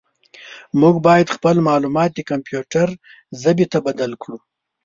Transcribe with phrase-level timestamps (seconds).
[0.81, 2.87] موږ باید خپل معلومات د کمپیوټر
[3.41, 4.37] ژبې ته بدل کړو.